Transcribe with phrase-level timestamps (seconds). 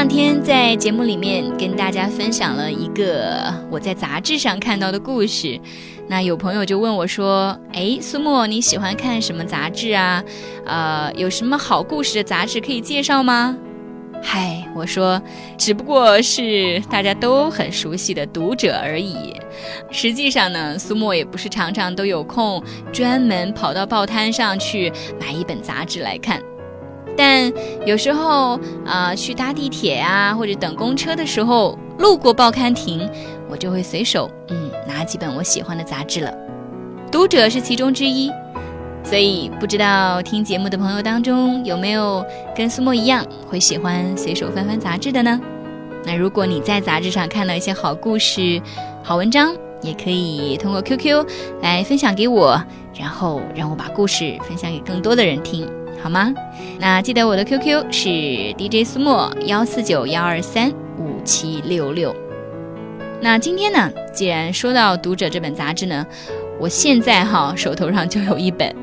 [0.00, 5.60] 两天在节目里面跟大家分享了一个我在杂志上看到的故事，
[6.08, 10.24] 那有朋友就问我说：“哎，苏沫，你喜欢看什么杂志啊？
[10.64, 13.54] 呃，有什么好故事的杂志可以介绍吗？”
[14.24, 15.20] 嗨，我说，
[15.58, 19.34] 只不过是大家都很熟悉的读者而已。
[19.90, 24.90] 实际上呢，苏沫也不是常常都有空专门跑到报摊上去
[25.20, 26.40] 买一本杂志来看。
[27.16, 27.52] 但
[27.86, 33.08] 有时候啊，去搭地铁呀，或者等公车的时候，路过报刊亭，
[33.50, 36.32] 我就会随手嗯拿几本我喜欢的杂志了。
[37.12, 38.30] 读者是其中之一，
[39.02, 42.24] 所以不知道听节目的朋友当中有没有
[42.56, 45.40] 跟苏沫一样会喜欢随手翻翻杂志的呢？
[46.04, 48.62] 那如果你在杂志上看到一些好故事、
[49.02, 51.26] 好文章，也可以通过 QQ
[51.60, 52.62] 来分享给我，
[52.98, 55.68] 然后让我把故事分享给更多的人听。
[56.02, 56.32] 好吗？
[56.78, 58.08] 那记得我的 QQ 是
[58.56, 62.14] DJ 苏墨幺四九幺二三五七六六。
[63.20, 66.06] 那今天呢，既然说到《读者》这本杂志呢，
[66.58, 68.74] 我现在哈手头上就有一本，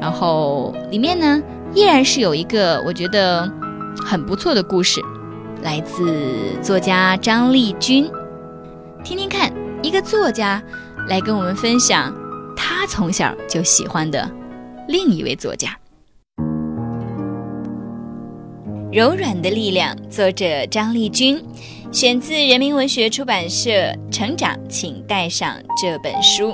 [0.00, 1.40] 然后里面呢
[1.74, 3.48] 依然是有一个我觉得
[4.04, 5.00] 很不错的故事，
[5.62, 6.12] 来自
[6.60, 8.10] 作家张丽君。
[9.04, 10.60] 听听看，一个作家
[11.08, 12.12] 来跟我们分享
[12.56, 14.28] 他从小就喜欢的
[14.88, 15.76] 另一位作家。
[18.94, 21.42] 柔软的力量，作者张丽君，
[21.90, 23.70] 选自人民文学出版社
[24.08, 26.52] 《成长，请带上这本书》。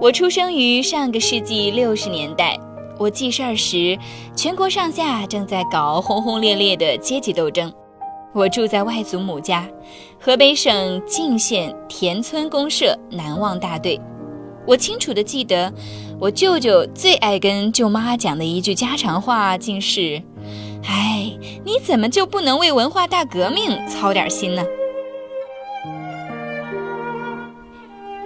[0.00, 2.58] 我出生于上个世纪六十年代，
[2.98, 3.98] 我记事儿时，
[4.34, 7.70] 全国上下正在搞轰轰烈烈的阶级斗争。
[8.32, 9.68] 我住在外祖母家，
[10.18, 14.00] 河北省泾县田村公社南望大队。
[14.66, 15.72] 我清楚的记得，
[16.20, 20.22] 我舅舅最爱跟舅妈讲的一句家常话，竟是
[20.86, 21.32] ：“哎，
[21.64, 24.64] 你怎么就不能为文化大革命操点心呢？”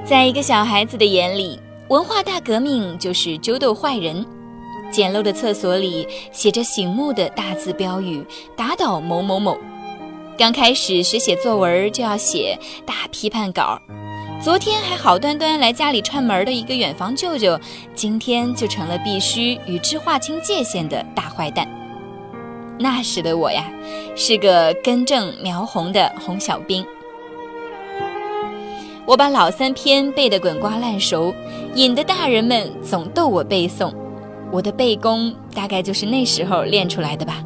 [0.05, 1.59] 在一个小孩子的眼里，
[1.89, 4.27] 文化大革命就是揪斗坏人。
[4.91, 8.23] 简陋的厕所里写着醒目的大字标语
[8.55, 9.57] ：“打倒某某某。”
[10.37, 13.81] 刚开始学写作文，就要写大批判稿。
[14.45, 17.59] 昨天还好端端来家里串门的一个远房舅舅，
[17.95, 21.67] 今天就成了必须与之划清界限的大坏蛋。
[22.79, 23.65] 那时的我呀，
[24.15, 26.85] 是个根正苗红的红小兵。
[29.07, 31.35] 我把老三篇背得滚瓜烂熟，
[31.75, 33.91] 引得大人们总逗我背诵。
[34.53, 37.43] 我的背功大概就是那时候练出来的吧。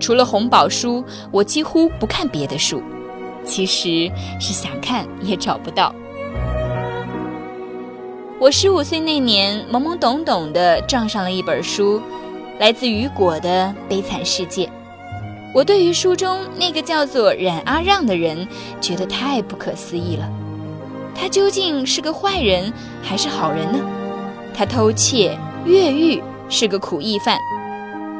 [0.00, 2.82] 除了红宝书，我几乎不看别的书，
[3.44, 4.10] 其实
[4.40, 5.94] 是想看也找不到。
[8.44, 11.98] 我十五岁那年，懵懵懂懂地撞上了一本书，
[12.58, 14.66] 来自雨果的《悲惨世界》。
[15.54, 18.46] 我对于书中那个叫做冉阿让的人，
[18.82, 20.28] 觉得太不可思议了。
[21.14, 22.70] 他究竟是个坏人
[23.02, 23.78] 还是好人呢？
[24.52, 27.38] 他偷窃、越狱，是个苦役犯，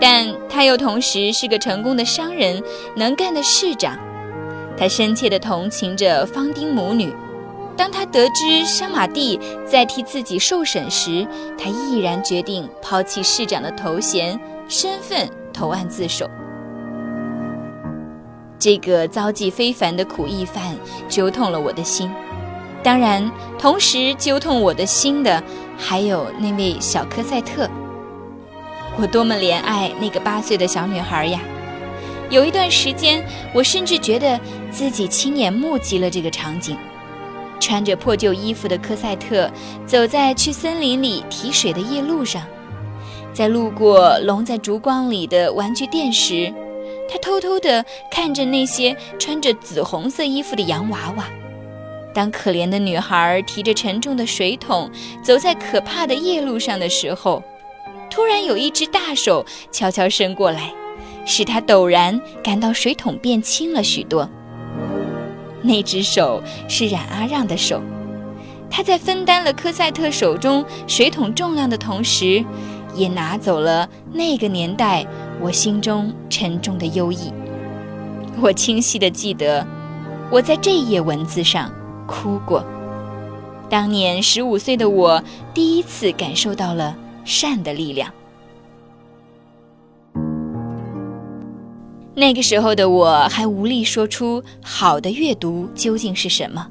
[0.01, 2.63] 但他又同时是个成功的商人、
[2.97, 3.99] 能干的市长。
[4.75, 7.15] 他深切地同情着方丁母女。
[7.77, 11.27] 当他得知沙马蒂在替自己受审时，
[11.59, 16.31] 他毅然决定抛弃市长的头衔、身份，投案自首。
[18.59, 20.77] 这个遭际非凡的苦役犯
[21.09, 22.11] 揪痛了我的心，
[22.83, 25.43] 当然，同时揪痛我的心的
[25.77, 27.69] 还有那位小科赛特。
[28.97, 31.41] 我多么怜爱那个八岁的小女孩呀！
[32.31, 34.39] 有一段时间，我甚至觉得
[34.71, 36.79] 自己亲眼目击了这个场景。
[37.65, 39.51] 穿着破旧衣服的科赛特
[39.87, 42.43] 走在去森林里提水的夜路上，
[43.33, 46.53] 在路过笼在烛光里的玩具店时，
[47.09, 51.25] 他偷偷地看着那些穿着紫红色衣服的洋娃娃。
[52.13, 54.91] 当可怜的女孩提着沉重的水桶
[55.23, 57.43] 走在可怕的夜路上的时候，
[58.11, 59.43] 突然有一只大手
[59.73, 60.71] 悄悄伸过来，
[61.25, 64.29] 使他陡然感到水桶变轻了许多。
[65.67, 67.81] 那只手是冉阿让的手，
[68.71, 72.45] 他在分担了科赛特手中水桶重量的同时，
[72.95, 75.07] 也拿走了那个年代
[75.41, 77.17] 我心中沉重的忧郁。
[78.43, 79.67] 我清晰地记得，
[80.31, 81.73] 我在这页文字上
[82.07, 82.63] 哭过。
[83.71, 85.23] 当年十五岁的我，
[85.55, 86.95] 第一次感受到了
[87.25, 88.13] 善的力量。
[92.17, 96.67] 那个时候的我还无力说出好的阅读究竟是什么，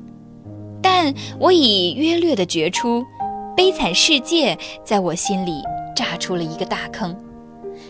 [0.82, 3.02] 但我已约略地觉出，
[3.56, 4.56] 《悲惨世界》
[4.86, 5.62] 在我心里
[5.94, 7.14] 炸出了一个大坑。《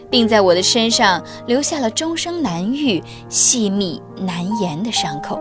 [0.09, 5.39] 并在我的身上留下了终生难愈、细密难言的伤口。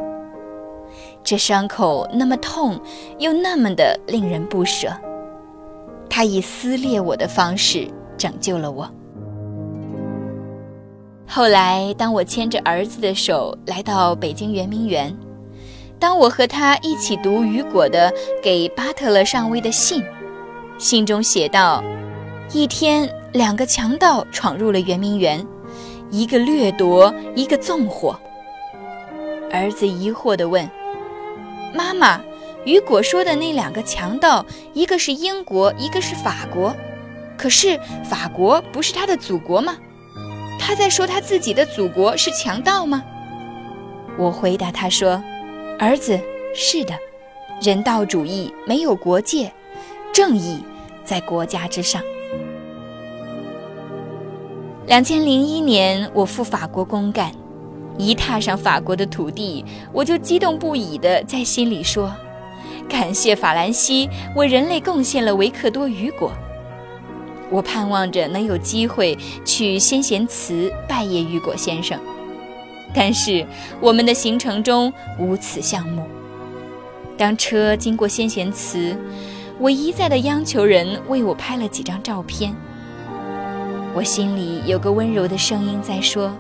[1.25, 2.81] 这伤口那么痛，
[3.19, 4.93] 又那么的令人不舍。
[6.11, 7.89] 它以撕裂我的方式
[8.19, 8.91] 拯救了我。
[11.27, 15.17] 后来，当我牵着儿子的手来到北京圆明园，
[15.99, 20.05] 当我和他一起读雨果的给巴特勒上尉的信，
[20.79, 21.83] 信中写道：
[22.53, 25.47] 一天，两个强盗闯入了圆明园，
[26.11, 28.19] 一个掠夺，一个纵火。
[29.51, 30.69] 儿子疑惑地问
[31.75, 32.21] ：“妈妈，
[32.67, 36.75] 雨果说的那两个强盗，一个是英国，一个是法国，
[37.39, 39.77] 可是法国不是他的祖国吗？”
[40.65, 43.03] 他在说他自己的祖国是强盗吗？
[44.17, 45.21] 我回答他说
[45.77, 46.21] ：“儿子，
[46.55, 46.95] 是的，
[47.61, 49.51] 人道主义没有国界，
[50.13, 50.63] 正义
[51.05, 52.01] 在国家之上。”
[54.87, 57.33] 两千零一年，我赴法国公干，
[57.99, 62.15] 一踏上法国的土地，我就激动不已地在心里说
[62.89, 66.31] ：“感谢法兰西为人类贡献了维克多·雨果。”
[67.53, 72.01] 我盼望着能有机会去先贤祠拜谒雨果先生，
[72.95, 73.47] 但是
[73.79, 76.03] 我们的行程中无此项目。
[77.19, 78.97] 当车经过先贤祠，
[79.59, 82.55] 我一再的央求人为我拍了几张照片。
[83.95, 86.35] 我心里有个温柔的声音在说：“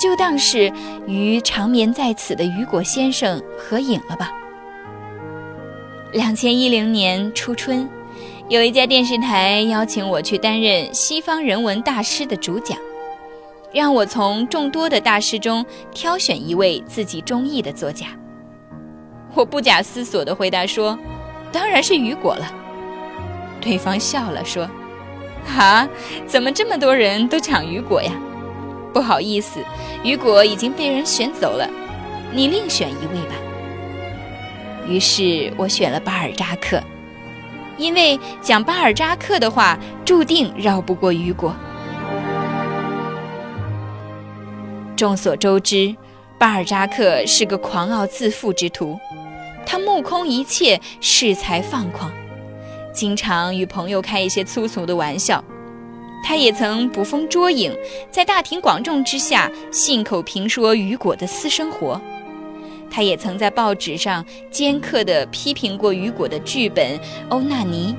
[0.00, 0.72] 就当是
[1.06, 4.32] 与长眠在此的雨果先生合影了吧。”
[6.12, 7.86] 两千一零年初春。
[8.50, 12.76] 有一家电视台邀请我去担任西方人文大师的主讲，
[13.72, 15.64] 让我从众多的大师中
[15.94, 18.08] 挑选一位自己中意的作家。
[19.32, 20.98] 我不假思索地回答说
[21.50, 22.52] ：“当然是雨果了。”
[23.62, 24.68] 对方笑了说
[25.56, 25.88] ：“啊，
[26.26, 28.12] 怎么这么多人都抢雨果呀？
[28.92, 29.58] 不好意思，
[30.04, 31.66] 雨果已经被人选走了，
[32.30, 33.34] 你另选一位吧。”
[34.86, 36.78] 于是我选了巴尔扎克。
[37.76, 41.54] 因为讲巴尔扎克的话，注定绕不过雨果。
[44.96, 45.94] 众所周知，
[46.38, 48.98] 巴尔扎克是个狂傲自负之徒，
[49.66, 52.08] 他目空一切，恃才放旷，
[52.92, 55.42] 经常与朋友开一些粗俗的玩笑。
[56.22, 57.76] 他也曾捕风捉影，
[58.10, 62.00] 在大庭广众之下信口评说雨果的私生活。
[62.94, 66.96] 他也曾在报纸上尖刻地批评过雨果的剧本
[67.28, 67.92] 《欧纳尼》，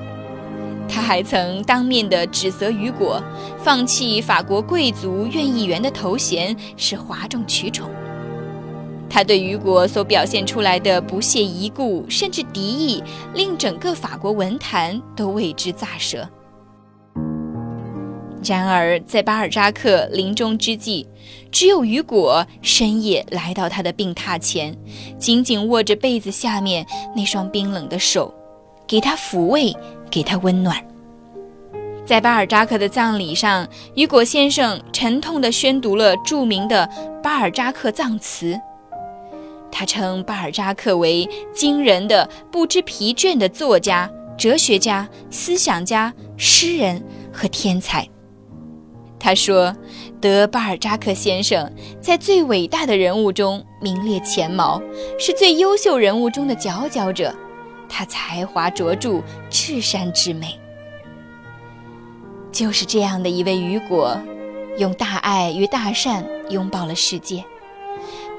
[0.90, 3.22] 他还曾当面地指责雨果
[3.58, 7.90] 放弃法国贵族院议员的头衔是哗众取宠。
[9.10, 13.04] 他对雨果所表现出来的不屑一顾甚至敌意，
[13.34, 16.26] 令整个法国文坛都为之咋舌。
[18.46, 21.06] 然而，在巴尔扎克临终之际，
[21.50, 24.76] 只有雨果深夜来到他的病榻前，
[25.18, 28.32] 紧紧握着被子下面那双冰冷的手，
[28.86, 29.74] 给他抚慰，
[30.08, 30.80] 给他温暖。
[32.04, 33.66] 在巴尔扎克的葬礼上，
[33.96, 36.88] 雨果先生沉痛地宣读了著名的
[37.20, 38.56] 巴尔扎克葬词。
[39.72, 44.08] 他称巴尔扎克为惊人的、不知疲倦的作家、
[44.38, 47.02] 哲学家、思想家、诗人
[47.32, 48.08] 和天才。
[49.26, 49.74] 他说
[50.22, 51.68] ：“德巴尔扎克先生
[52.00, 54.80] 在最伟大的人物中名列前茅，
[55.18, 57.34] 是最优秀人物中的佼佼者。
[57.88, 59.20] 他才华卓著，
[59.50, 60.56] 至善至美。
[62.52, 64.16] 就是这样的一位雨果，
[64.78, 67.42] 用大爱与大善拥抱了世界。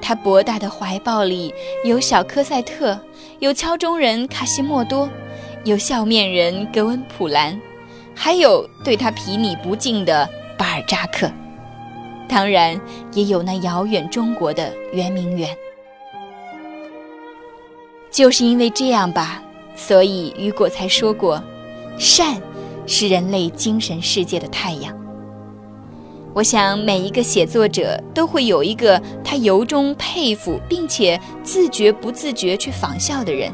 [0.00, 1.52] 他博大的怀抱里
[1.84, 2.98] 有小科赛特，
[3.40, 5.06] 有敲钟人卡西莫多，
[5.64, 7.60] 有笑面人格温普兰，
[8.14, 10.26] 还有对他睥睨不尽的。”
[10.58, 11.30] 巴尔扎克，
[12.28, 12.78] 当然
[13.14, 15.56] 也有那遥远中国的圆明园。
[18.10, 19.40] 就是因为这样吧，
[19.76, 21.40] 所以雨果才说过
[21.96, 22.42] ：“善
[22.86, 24.92] 是人类精神世界的太阳。”
[26.34, 33.52] 我想每一个写作者都会有一个他由衷佩服并且自觉不自觉去仿效的人。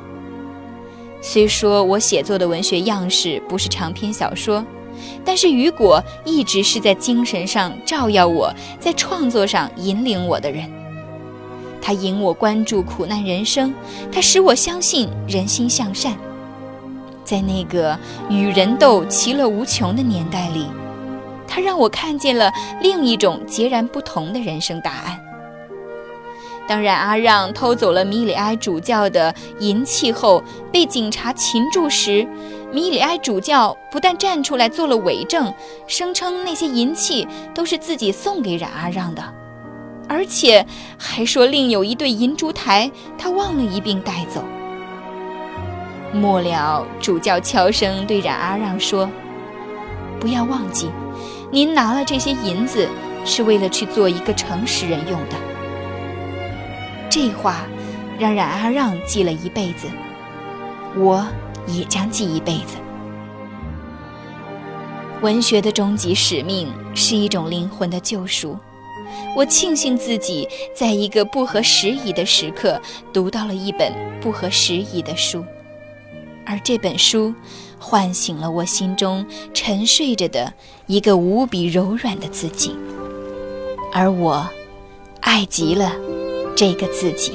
[1.21, 4.65] 虽说我写作的文学样式不是长篇小说。
[5.25, 10.71] 但是雨果一直是在精神上照耀我，在创作上引领我的人。
[11.81, 13.75] 他引我关注苦难人生，
[14.11, 16.17] 他使我相信人心向善。
[17.25, 20.67] 在那个与人斗其乐无穷的年代里，
[21.49, 25.21] 他让我看见了另一种截然不同的人生答案。
[26.67, 30.43] 当冉阿让偷走了米里埃主教的银器后
[30.73, 32.27] 被警察擒住时，
[32.73, 35.53] 米里埃主教不但站出来做了伪证，
[35.87, 39.23] 声称那些银器都是自己送给冉阿让的，
[40.09, 40.67] 而且
[40.99, 44.43] 还说另有一对银烛台，他忘了一并带走。
[46.13, 49.11] 末了，主教悄声对冉阿让说
[50.19, 50.91] ：“不要忘记，
[51.51, 52.89] 您拿了这些银子，
[53.25, 55.37] 是为了去做一个诚实人用的。”
[57.15, 57.65] 这话
[58.19, 59.87] 让冉阿让记了一辈子，
[60.97, 61.25] 我
[61.69, 62.77] 也将记一辈子。
[65.23, 68.59] 文学的终极使命是一种灵魂的救赎。
[69.37, 75.45] 我庆幸自己在一个不合时宜的时刻读到了一本不合时宜的书。
[76.45, 77.33] 而这本书，
[77.79, 80.53] 唤醒了我心中沉睡着的
[80.89, 82.77] 一个无比柔软的自己，
[83.93, 84.45] 而我，
[85.21, 85.93] 爱极了
[86.56, 87.34] 这个自己。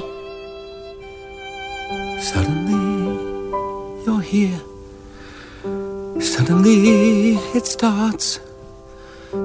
[2.21, 2.75] Suddenly
[4.05, 4.59] you're here.
[6.19, 8.39] Suddenly it starts.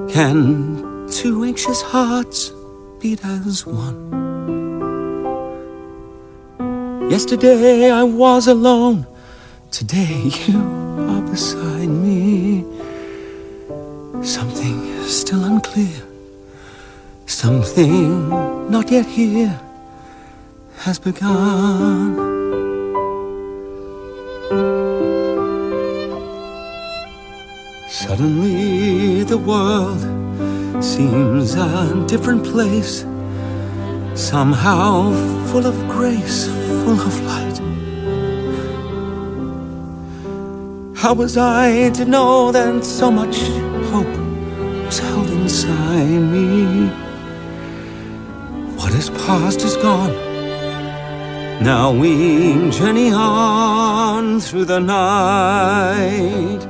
[0.09, 2.51] Can two anxious hearts
[2.99, 3.97] beat as one?
[7.09, 9.05] Yesterday I was alone.
[9.69, 10.59] Today you
[11.09, 12.63] are beside me.
[14.23, 16.01] Something still unclear,
[17.25, 18.29] something
[18.69, 19.59] not yet here
[20.78, 22.14] has begun.
[27.88, 30.00] Suddenly the world
[30.84, 33.04] seems a different place,
[34.14, 35.12] somehow
[35.46, 36.46] full of grace,
[36.84, 37.58] full of light.
[40.96, 43.38] How was I to know that so much
[43.90, 44.16] hope
[44.84, 46.88] was held inside me?
[48.76, 50.25] What is past is gone.
[51.60, 56.62] Now we journey on through the night.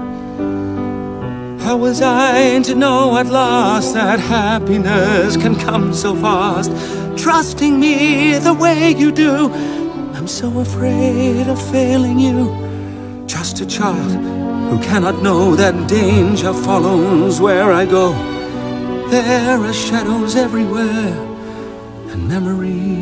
[1.62, 6.70] How was I to know at last that happiness can come so fast?
[7.18, 9.50] Trusting me the way you do,
[10.14, 12.66] I'm so afraid of failing you
[13.26, 14.12] just a child
[14.70, 18.12] who cannot know that danger follows where I go.
[19.10, 21.14] There are shadows everywhere
[22.10, 22.95] and memories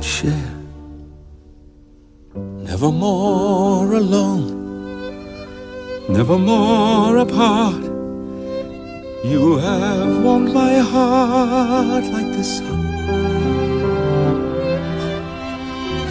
[0.00, 0.56] Cannot share.
[2.34, 4.46] Never more alone,
[6.08, 7.82] never more apart.
[9.24, 12.80] You have warmed my heart like the sun.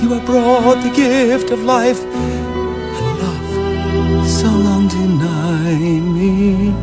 [0.04, 6.74] You have brought the gift of life and love so long denied me.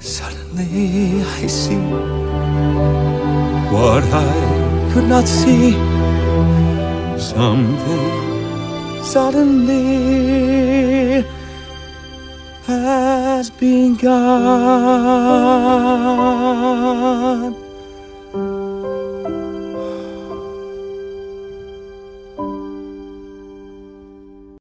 [0.00, 1.78] Suddenly I see
[3.70, 4.57] what I
[4.92, 5.72] could not see.
[7.18, 9.78] Something suddenly
[12.66, 14.18] has begun.